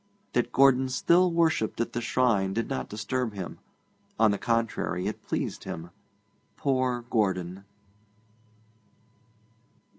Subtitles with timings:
[0.33, 3.59] That Gordon still worshipped at the shrine did not disturb him;
[4.19, 5.91] on the contrary, it pleased him.
[6.57, 7.65] Poor Gordon!